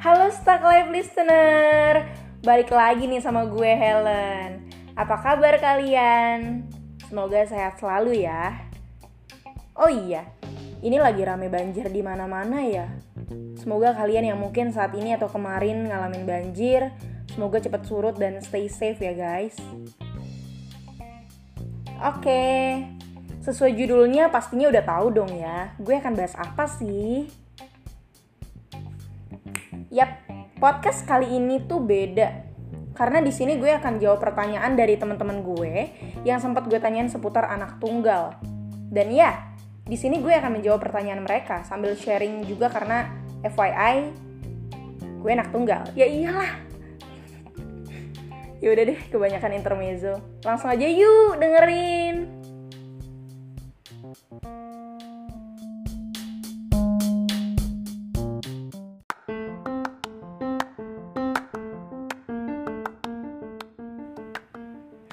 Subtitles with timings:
[0.00, 2.08] Halo Stuck Live Listener.
[2.40, 4.72] Balik lagi nih sama gue Helen.
[4.96, 6.64] Apa kabar kalian?
[7.04, 8.56] Semoga sehat selalu ya.
[9.76, 10.24] Oh iya,
[10.80, 12.88] ini lagi rame banjir di mana-mana ya.
[13.60, 16.96] Semoga kalian yang mungkin saat ini atau kemarin ngalamin banjir
[17.38, 19.54] Semoga cepat surut dan stay safe ya guys.
[22.02, 22.82] Oke,
[23.48, 27.32] sesuai judulnya pastinya udah tahu dong ya Gue akan bahas apa sih?
[29.88, 30.20] Yap,
[30.60, 32.44] podcast kali ini tuh beda.
[32.92, 35.88] Karena di sini gue akan jawab pertanyaan dari teman-teman gue
[36.28, 38.36] yang sempat gue tanyain seputar anak tunggal.
[38.92, 39.56] Dan ya,
[39.88, 43.08] di sini gue akan menjawab pertanyaan mereka sambil sharing juga karena
[43.48, 44.12] FYI
[45.24, 45.88] gue anak tunggal.
[45.96, 46.52] Ya iyalah.
[48.60, 50.20] Ya udah deh, kebanyakan intermezzo.
[50.44, 52.37] Langsung aja yuk dengerin.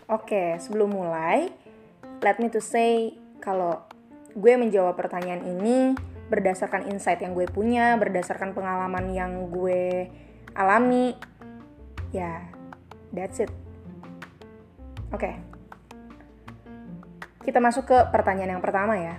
[0.05, 1.49] Oke, sebelum mulai,
[2.23, 3.83] let me to say kalau
[4.33, 5.97] gue menjawab pertanyaan ini
[6.29, 10.09] berdasarkan insight yang gue punya, berdasarkan pengalaman yang gue
[10.55, 11.13] alami.
[12.13, 12.47] Ya,
[13.11, 13.51] that's it.
[15.13, 15.54] Oke.
[17.45, 19.15] Kita masuk ke pertanyaan yang pertama ya.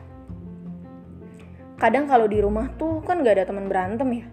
[1.79, 4.27] Kadang kalau di rumah tuh kan gak ada teman berantem ya.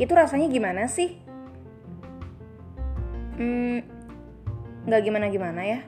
[0.00, 1.20] Itu rasanya gimana sih?
[3.36, 3.84] Hmm,
[4.84, 5.80] nggak gimana-gimana ya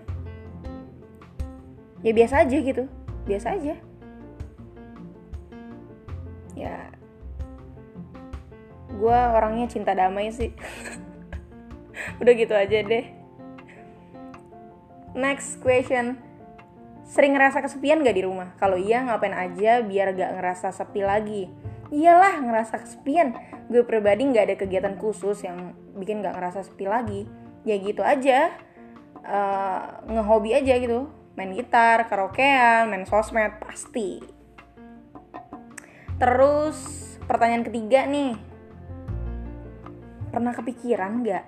[2.01, 2.85] ya biasa aja gitu
[3.29, 3.75] biasa aja
[6.57, 6.77] ya
[8.89, 10.57] gue orangnya cinta damai sih
[12.25, 13.05] udah gitu aja deh
[15.13, 16.17] next question
[17.07, 18.53] sering ngerasa kesepian gak di rumah?
[18.59, 21.47] Kalau iya ngapain aja biar gak ngerasa sepi lagi?
[21.95, 23.39] Iyalah ngerasa kesepian.
[23.71, 27.31] Gue pribadi gak ada kegiatan khusus yang bikin gak ngerasa sepi lagi.
[27.63, 28.51] Ya gitu aja.
[29.23, 31.07] Uh, ngehobi aja gitu.
[31.39, 34.19] Main gitar karaokean main sosmed pasti.
[36.19, 36.79] Terus
[37.23, 38.35] pertanyaan ketiga nih.
[40.35, 41.45] Pernah kepikiran nggak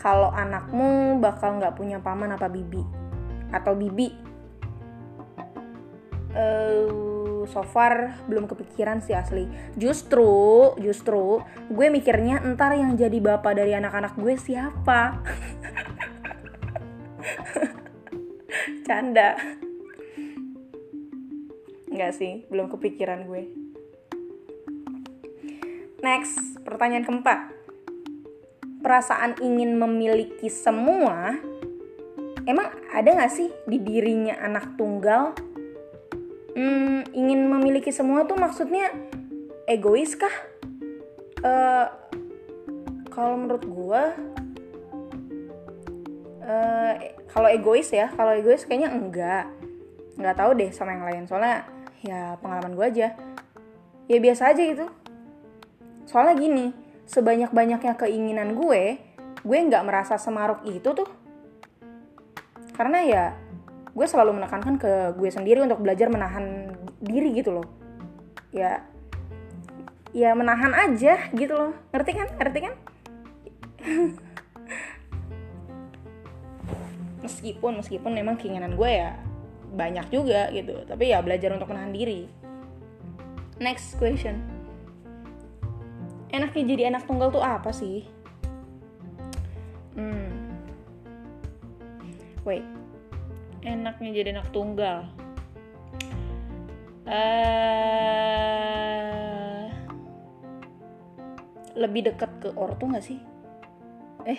[0.00, 2.84] kalau anakmu bakal nggak punya paman apa bibi?
[3.48, 4.29] Atau bibi
[6.34, 9.46] uh, so far belum kepikiran sih asli.
[9.74, 15.20] Justru justru gue mikirnya entar yang jadi bapak dari anak-anak gue siapa?
[18.86, 19.38] Canda.
[21.90, 23.50] Enggak sih, belum kepikiran gue.
[26.00, 27.52] Next, pertanyaan keempat.
[28.80, 31.36] Perasaan ingin memiliki semua
[32.48, 35.36] Emang ada gak sih di dirinya anak tunggal?
[36.50, 38.90] Hmm, ingin memiliki semua tuh maksudnya
[39.70, 40.34] egois kah?
[41.40, 41.86] Uh,
[43.08, 44.02] kalau menurut gue
[46.44, 46.92] uh,
[47.30, 49.46] kalau egois ya kalau egois kayaknya enggak.
[50.18, 51.64] Nggak tahu deh sama yang lain soalnya
[52.02, 53.08] ya pengalaman gue aja.
[54.10, 54.86] Ya biasa aja gitu.
[56.10, 56.66] Soalnya gini
[57.06, 58.98] sebanyak banyaknya keinginan gue
[59.40, 61.08] gue nggak merasa semaruk itu tuh.
[62.74, 63.24] Karena ya
[63.90, 67.66] gue selalu menekankan ke gue sendiri untuk belajar menahan diri gitu loh.
[68.54, 68.86] Ya
[70.10, 71.72] ya menahan aja gitu loh.
[71.90, 72.28] Ngerti kan?
[72.38, 72.74] Ngerti kan?
[77.24, 79.18] Meskipun meskipun memang keinginan gue ya
[79.70, 80.82] banyak juga gitu.
[80.86, 82.26] Tapi ya belajar untuk menahan diri.
[83.60, 84.40] Next question.
[86.30, 88.06] Enaknya jadi anak tunggal tuh apa sih?
[89.98, 90.30] Hmm.
[92.46, 92.79] Wait
[93.64, 95.04] enaknya jadi anak tunggal.
[97.10, 97.90] Uh,
[101.74, 103.18] lebih dekat ke ortu nggak sih?
[104.28, 104.38] Eh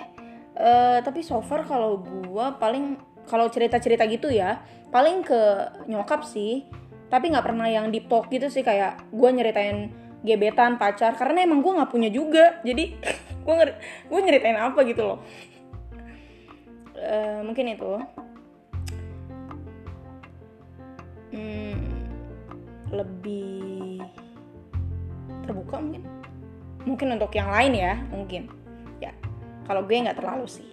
[0.56, 2.96] uh, tapi so far kalau gue paling
[3.28, 5.42] kalau cerita-cerita gitu ya paling ke
[5.90, 6.66] nyokap sih.
[7.12, 9.92] Tapi nggak pernah yang dipok gitu sih kayak gue nyeritain
[10.24, 11.12] gebetan pacar.
[11.19, 12.63] Karena emang gue nggak punya juga.
[12.63, 12.95] Jadi
[13.45, 13.54] gue
[14.07, 15.19] gue nyeritain apa gitu loh.
[17.01, 18.00] Uh, mungkin itu
[21.31, 21.75] hmm,
[22.92, 24.04] lebih
[25.48, 26.04] terbuka mungkin?
[26.81, 28.62] Mungkin untuk yang lain ya mungkin.
[29.72, 30.68] Kalau gue nggak terlalu sih.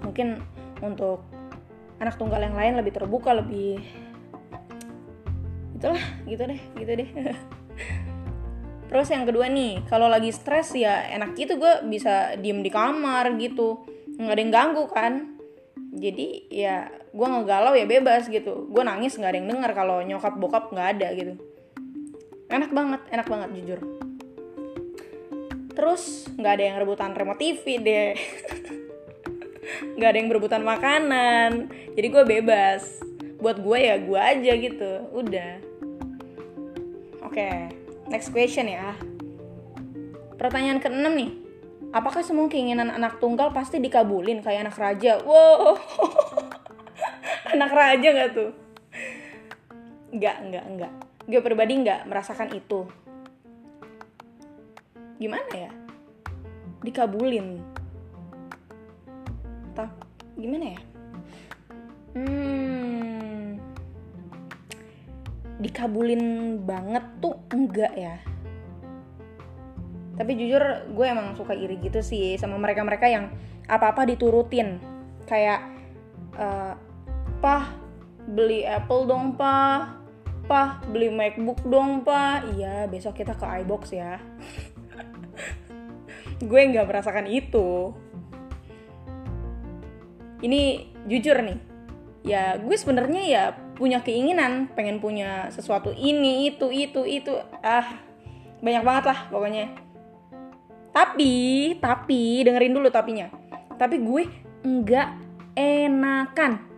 [0.00, 0.40] Mungkin
[0.80, 1.28] untuk
[2.00, 3.84] anak tunggal yang lain lebih terbuka lebih
[5.76, 7.10] itulah gitu deh gitu deh.
[8.88, 13.36] Terus yang kedua nih kalau lagi stres ya enak gitu gue bisa diem di kamar
[13.36, 13.84] gitu.
[14.16, 15.12] Nggak ada yang ganggu kan?
[15.92, 18.66] Jadi ya gue ngegalau ya bebas gitu.
[18.66, 21.38] Gue nangis nggak ada yang dengar kalau nyokap bokap nggak ada gitu.
[22.50, 23.80] Enak banget enak banget jujur.
[25.78, 28.12] Terus nggak ada yang rebutan remote TV deh.
[29.94, 31.72] Nggak ada yang berebutan makanan.
[31.96, 33.00] Jadi gue bebas.
[33.40, 34.90] Buat gue ya gue aja gitu.
[35.14, 35.52] Udah.
[37.24, 37.56] Oke okay,
[38.10, 38.94] next question ya.
[40.36, 41.32] Pertanyaan keenam nih.
[41.94, 45.22] Apakah semua keinginan anak tunggal pasti dikabulin kayak anak raja?
[45.22, 45.78] Wow
[47.54, 48.50] anak raja nggak tuh?
[50.10, 50.92] Nggak nggak nggak.
[51.30, 52.84] Gue pribadi nggak merasakan itu.
[55.22, 55.70] Gimana ya?
[56.82, 57.62] Dikabulin.
[59.78, 59.90] Tak
[60.34, 60.80] gimana ya?
[62.18, 63.58] Hmm.
[65.62, 66.22] Dikabulin
[66.66, 68.18] banget tuh enggak ya?
[70.14, 70.62] Tapi jujur
[70.94, 73.30] gue emang suka iri gitu sih sama mereka-mereka yang
[73.66, 74.78] apa-apa diturutin.
[75.26, 75.64] Kayak
[76.38, 76.74] uh,
[77.44, 77.68] pah
[78.24, 80.00] beli Apple dong pah.
[80.48, 82.40] Pah beli MacBook dong pah.
[82.56, 84.16] Iya besok kita ke iBox ya.
[86.48, 87.92] Gue nggak merasakan itu.
[90.40, 91.60] Ini jujur nih.
[92.24, 93.44] Ya gue sebenarnya ya
[93.76, 97.36] punya keinginan pengen punya sesuatu ini itu itu itu.
[97.60, 98.00] Ah
[98.64, 99.68] banyak banget lah pokoknya.
[100.96, 101.32] Tapi
[101.76, 103.28] tapi dengerin dulu tapinya.
[103.76, 104.22] Tapi gue
[104.64, 105.08] nggak
[105.56, 106.73] enakan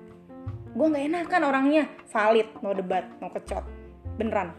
[0.76, 1.84] gue nggak enakan orangnya.
[2.12, 3.64] Valid mau debat mau kecot.
[4.20, 4.52] Beneran.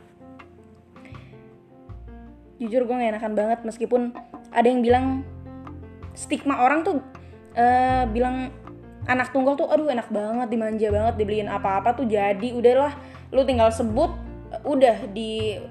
[2.57, 4.17] Jujur gue gak enakan banget meskipun
[4.49, 5.21] ada yang bilang
[6.17, 7.05] stigma orang tuh
[7.53, 8.49] uh, bilang
[9.05, 12.97] anak tunggal tuh aduh enak banget dimanja banget dibeliin apa-apa tuh jadi udahlah
[13.29, 14.09] lu tinggal sebut
[14.65, 15.61] udah di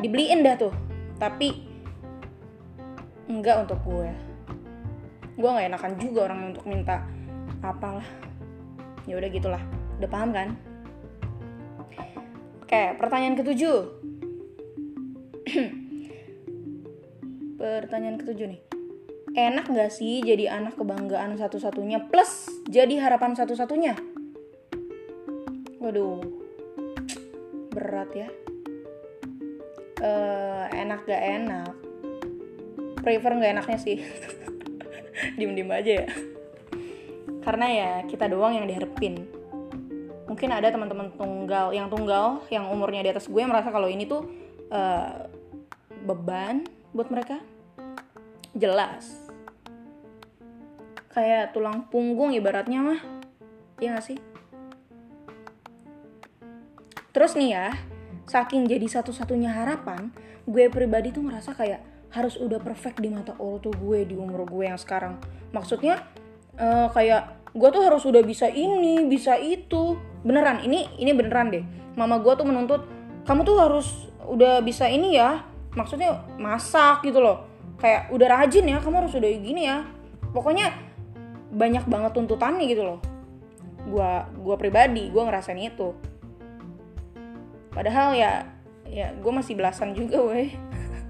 [0.00, 0.72] dibeliin dah tuh.
[1.20, 1.68] Tapi
[3.28, 4.08] enggak untuk gue
[5.36, 7.04] gue nggak enakan juga orang untuk minta
[7.60, 8.08] apalah.
[9.04, 9.60] Ya udah gitulah
[10.00, 10.56] udah paham kan?
[12.64, 13.78] Oke pertanyaan ketujuh.
[17.60, 18.60] Pertanyaan ketujuh nih.
[19.36, 23.94] Enak gak sih jadi anak kebanggaan satu-satunya plus jadi harapan satu-satunya?
[25.78, 26.18] Waduh
[27.70, 28.28] berat ya.
[30.00, 31.74] Uh, enak gak enak?
[33.04, 34.02] Prefer gak enaknya sih?
[35.38, 36.06] Diem-diem aja ya.
[37.46, 39.29] Karena ya kita doang yang diharapin
[40.30, 44.30] mungkin ada teman-teman tunggal yang tunggal yang umurnya di atas gue merasa kalau ini tuh
[44.70, 45.26] uh,
[46.06, 47.42] beban buat mereka?
[48.54, 49.10] Jelas.
[51.10, 53.00] Kayak tulang punggung ibaratnya mah.
[53.82, 54.18] Iya gak sih?
[57.10, 57.68] Terus nih ya
[58.30, 60.14] saking jadi satu-satunya harapan
[60.46, 61.82] gue pribadi tuh ngerasa kayak
[62.14, 65.18] harus udah perfect di mata ortu gue di umur gue yang sekarang.
[65.50, 66.06] Maksudnya
[66.54, 69.98] uh, kayak gue tuh harus udah bisa ini bisa itu.
[70.20, 71.64] Beneran ini ini beneran deh.
[71.96, 72.84] Mama gue tuh menuntut
[73.26, 73.88] kamu tuh harus
[74.26, 75.42] udah bisa ini ya.
[75.74, 77.46] Maksudnya masak gitu loh.
[77.80, 79.86] Kayak udah rajin ya kamu harus udah gini ya.
[80.30, 80.70] Pokoknya
[81.50, 82.98] banyak banget tuntutannya gitu loh.
[83.90, 85.96] Gua gua pribadi gua ngerasain itu.
[87.70, 88.46] Padahal ya
[88.90, 90.50] ya gue masih belasan juga weh.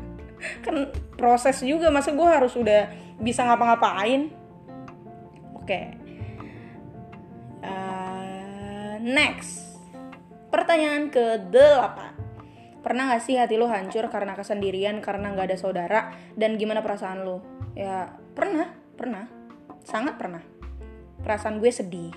[0.65, 4.33] Kan proses juga masa gue harus udah bisa ngapa-ngapain?
[5.57, 5.65] Oke.
[5.65, 6.00] okay.
[9.01, 9.81] Next
[10.53, 12.21] pertanyaan ke delapan
[12.81, 16.01] Pernah gak sih hati lo hancur karena kesendirian, karena gak ada saudara,
[16.33, 17.45] dan gimana perasaan lo?
[17.77, 19.29] Ya, pernah, pernah.
[19.85, 20.41] Sangat pernah.
[21.21, 22.13] Perasaan gue sedih.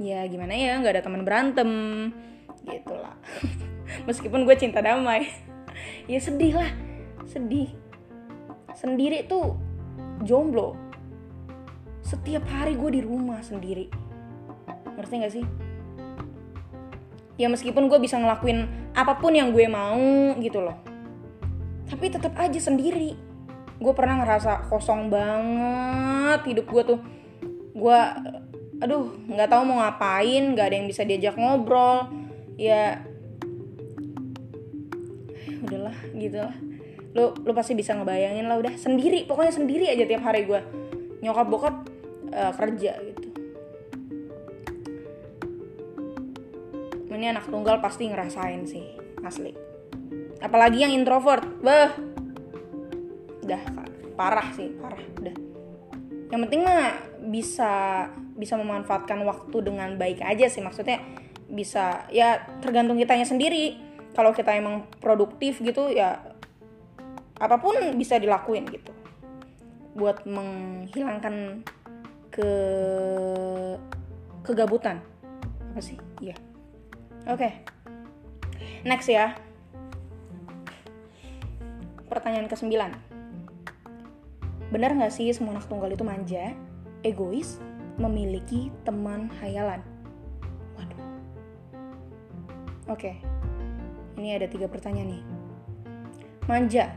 [0.00, 1.68] Ya, gimana ya, gak ada teman berantem.
[2.64, 3.12] Gitu lah.
[4.08, 5.28] Meskipun gue cinta damai.
[6.10, 6.72] ya sedih lah,
[7.28, 7.68] sedih.
[8.72, 9.60] Sendiri tuh
[10.24, 10.72] jomblo.
[12.00, 13.92] Setiap hari gue di rumah sendiri.
[14.96, 15.44] Ngerti gak sih?
[17.40, 20.76] Ya meskipun gue bisa ngelakuin apa pun yang gue mau gitu loh.
[21.88, 23.16] Tapi tetap aja sendiri.
[23.80, 27.00] Gue pernah ngerasa kosong banget hidup gue tuh.
[27.72, 27.98] Gue
[28.80, 32.12] aduh nggak tahu mau ngapain nggak ada yang bisa diajak ngobrol.
[32.60, 33.00] Ya
[35.64, 36.56] udahlah gitu lah
[37.10, 40.60] lu lu pasti bisa ngebayangin lah udah sendiri pokoknya sendiri aja tiap hari gue
[41.26, 41.76] nyokap bokap
[42.30, 43.02] uh, kerja
[47.16, 48.94] ini anak tunggal pasti ngerasain sih
[49.26, 49.50] asli.
[50.38, 51.90] Apalagi yang introvert beh.
[53.44, 53.62] Udah
[54.14, 55.36] parah sih parah udah.
[56.30, 56.94] Yang penting mah
[57.26, 57.72] bisa
[58.38, 60.62] bisa memanfaatkan waktu dengan baik aja sih.
[60.62, 61.02] Maksudnya
[61.50, 63.76] bisa ya tergantung kitanya sendiri.
[64.14, 66.18] Kalau kita emang produktif gitu ya
[67.40, 68.92] apa pun bisa dilakuin gitu.
[69.98, 71.66] Buat menghilangkan
[72.30, 72.50] ke
[74.46, 75.02] kegabutan.
[75.74, 75.98] Apa sih?
[76.22, 76.49] Iya
[77.28, 77.36] Oke.
[77.36, 77.52] Okay.
[78.84, 79.36] Next ya.
[82.10, 82.74] pertanyaan ke-9
[84.74, 86.52] benar nggak sih semua anak tunggal itu manja
[87.06, 87.62] egois
[87.96, 89.78] memiliki teman hayalan
[90.74, 91.00] waduh
[92.90, 93.14] oke
[94.18, 95.22] ini ada tiga pertanyaan nih
[96.50, 96.90] manja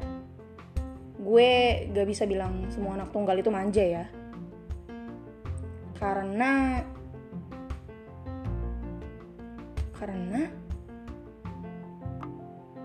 [1.23, 1.51] gue
[1.93, 4.05] gak bisa bilang semua anak tunggal itu manja ya
[6.01, 6.83] karena
[10.03, 10.51] karena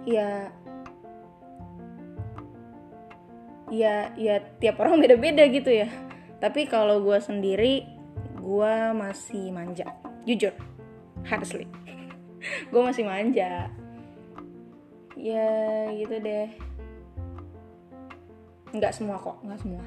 [0.06, 0.54] ya
[3.74, 5.90] ya ya tiap orang beda-beda gitu ya.
[6.38, 7.90] Tapi kalau gue sendiri
[8.38, 10.54] gue masih manja jujur
[11.26, 11.66] honestly.
[12.70, 13.66] Gue masih manja.
[15.18, 15.50] Ya
[15.98, 16.46] gitu deh.
[18.70, 19.82] Nggak semua kok nggak semua.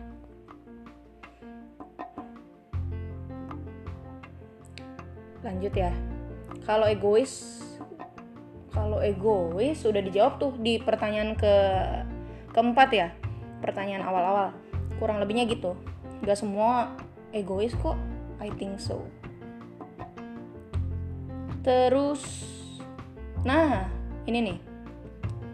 [5.42, 6.11] Lanjut ya
[6.66, 7.62] kalau egois
[8.72, 11.54] kalau egois sudah dijawab tuh di pertanyaan ke
[12.56, 13.08] keempat ya.
[13.60, 14.56] Pertanyaan awal-awal.
[14.96, 15.76] Kurang lebihnya gitu.
[16.24, 16.96] Nggak semua
[17.36, 18.00] egois kok
[18.40, 19.04] I think so.
[21.62, 22.24] Terus
[23.44, 23.92] nah
[24.24, 24.58] ini nih.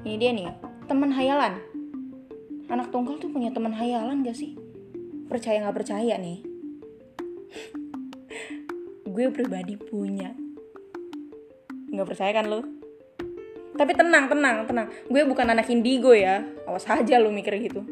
[0.05, 0.47] Ini dia nih.
[0.85, 1.57] Teman hayalan.
[2.69, 4.59] Anak tunggal tuh punya teman hayalan gak sih?
[5.27, 6.43] Percaya nggak percaya nih?
[9.15, 10.46] Gue pribadi punya
[11.97, 12.61] nggak percaya kan lo
[13.77, 14.89] tapi tenang tenang tenang.
[15.05, 16.41] Gue bukan anak indigo ya.
[16.65, 17.85] Awas aja lo mikir gitu.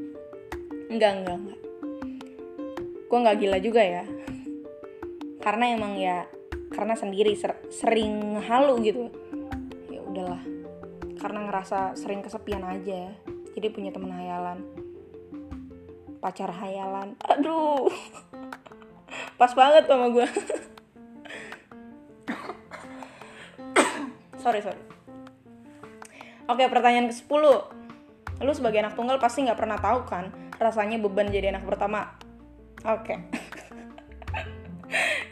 [0.89, 1.59] Enggak enggak enggak
[3.05, 4.03] gue nggak gila juga ya.
[5.39, 6.27] Karena emang ya
[6.73, 9.07] karena sendiri ser sering halu gitu.
[9.87, 10.43] Ya udahlah.
[11.15, 13.15] Karena ngerasa sering kesepian aja
[13.55, 14.67] jadi punya teman hayalan.
[16.19, 17.15] Pacar hayalan.
[17.23, 17.87] Aduh.
[19.39, 20.27] Pas banget sama gue
[24.45, 24.77] sorry sorry.
[26.45, 30.29] Oke pertanyaan ke 10 lu sebagai anak tunggal pasti nggak pernah tahu kan
[30.61, 32.13] rasanya beban jadi anak pertama.
[32.85, 33.17] Oke.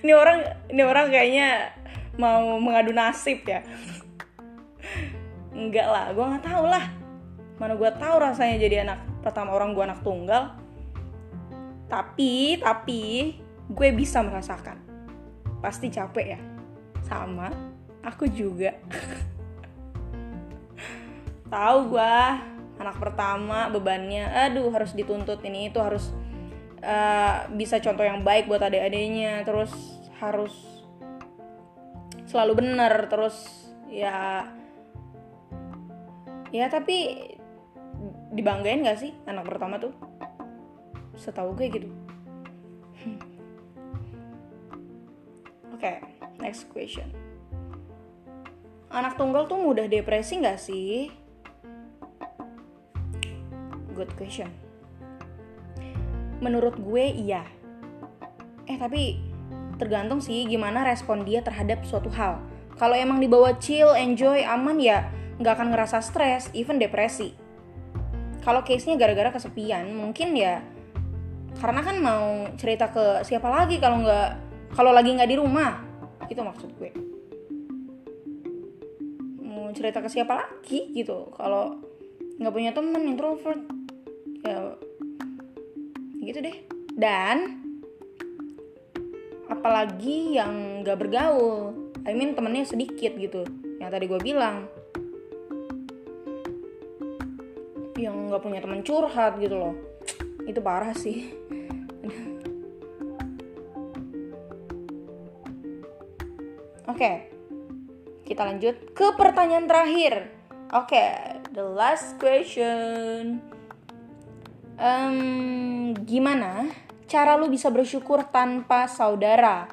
[0.04, 1.72] Ini orang ini orang kayaknya
[2.20, 3.64] mau mengadu nasib ya.
[5.56, 6.92] Enggak lah gue nggak tahu lah.
[7.56, 10.60] Mana gue tahu rasanya jadi anak pertama orang gue anak tunggal.
[11.88, 13.32] Tapi tapi
[13.72, 14.76] gue bisa merasakan.
[15.64, 16.40] Pasti capek ya.
[17.08, 17.48] Sama
[18.04, 18.76] aku juga.
[21.48, 22.16] Tahu gue
[22.78, 24.28] anak pertama bebannya.
[24.52, 26.12] Aduh harus dituntut ini itu harus
[26.84, 29.48] uh, bisa contoh yang baik buat adik-adiknya.
[29.48, 29.72] Terus
[30.20, 30.54] harus
[32.28, 34.50] selalu benar terus ya
[36.50, 37.30] ya tapi
[38.34, 39.96] dibanggain gak sih anak pertama tuh?
[41.16, 41.88] Setahu gue gitu.
[45.74, 45.98] Oke okay,
[46.42, 47.23] next question
[48.94, 51.10] anak tunggal tuh mudah depresi gak sih?
[53.98, 54.54] Good question.
[56.38, 57.42] Menurut gue iya.
[58.70, 59.18] Eh tapi
[59.82, 62.38] tergantung sih gimana respon dia terhadap suatu hal.
[62.78, 65.10] Kalau emang dibawa chill, enjoy, aman ya
[65.42, 67.34] nggak akan ngerasa stres, even depresi.
[68.46, 70.62] Kalau case-nya gara-gara kesepian, mungkin ya
[71.58, 74.30] karena kan mau cerita ke siapa lagi kalau nggak
[74.74, 75.82] kalau lagi nggak di rumah.
[76.30, 77.03] Itu maksud gue
[79.74, 81.34] cerita ke siapa lagi gitu.
[81.36, 81.82] Kalau
[82.38, 83.62] nggak punya temen introvert
[84.46, 84.78] ya
[86.24, 86.58] gitu deh.
[86.94, 87.62] Dan
[89.50, 91.76] apalagi yang nggak bergaul
[92.08, 93.44] I mean temennya sedikit gitu
[93.82, 94.70] yang tadi gue bilang.
[97.98, 99.76] Yang nggak punya teman curhat gitu loh.
[100.46, 101.30] Itu parah sih.
[106.84, 107.00] Oke.
[107.00, 107.34] okay
[108.34, 110.34] kita lanjut ke pertanyaan terakhir.
[110.74, 113.46] Oke, okay, the last question.
[114.74, 116.66] Um, gimana
[117.06, 119.70] cara lu bisa bersyukur tanpa saudara?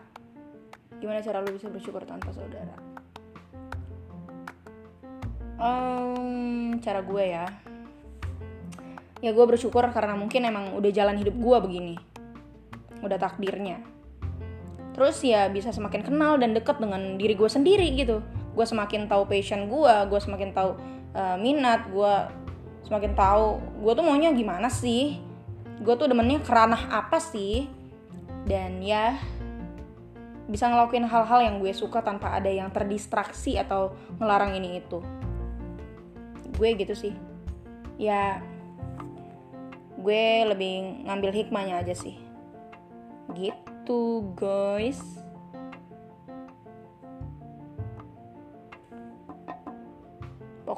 [1.00, 2.76] Gimana cara lu bisa bersyukur tanpa saudara?
[5.56, 7.48] Um, cara gue ya.
[9.24, 11.96] Ya gue bersyukur karena mungkin emang udah jalan hidup gue begini.
[13.00, 13.80] Udah takdirnya.
[14.92, 18.20] Terus ya bisa semakin kenal dan deket dengan diri gue sendiri gitu
[18.50, 20.70] gue semakin tahu passion gue gue semakin tahu
[21.14, 22.14] uh, minat gue
[22.86, 25.22] semakin tahu gue tuh maunya gimana sih?
[25.80, 27.70] Gue tuh demennya keranah apa sih?
[28.44, 29.16] Dan ya
[30.50, 34.98] bisa ngelakuin hal-hal yang gue suka tanpa ada yang terdistraksi atau ngelarang ini itu.
[36.58, 37.14] Gue gitu sih.
[37.94, 38.42] Ya
[40.00, 42.18] gue lebih ngambil hikmahnya aja sih.
[43.30, 45.29] Gitu guys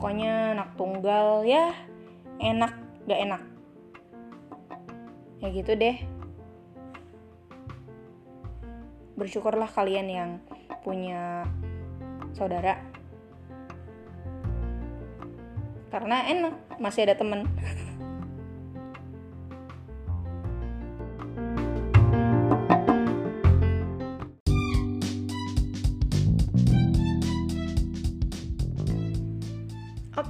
[0.02, 1.70] pokoknya anak tunggal ya.
[2.42, 2.74] Enak
[3.06, 3.42] gak enak.
[5.38, 5.94] Ya gitu deh.
[9.14, 10.30] Bersyukurlah kalian yang
[10.82, 11.46] punya
[12.34, 12.82] saudara.
[15.94, 17.46] Karena enak masih ada temen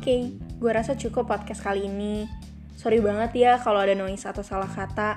[0.03, 2.27] okay, gue rasa cukup podcast kali ini.
[2.75, 5.15] Sorry banget ya kalau ada noise atau salah kata.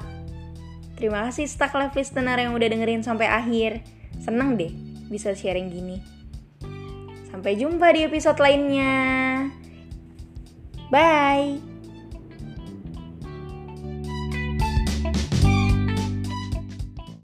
[0.96, 3.84] Terima kasih stuck live listener yang udah dengerin sampai akhir.
[4.22, 4.72] Seneng deh
[5.12, 6.00] bisa sharing gini.
[7.30, 8.96] Sampai jumpa di episode lainnya.
[10.88, 11.75] Bye.